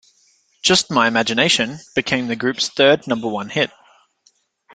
[0.63, 3.69] "Just My Imagination" became the group's third number-one hit.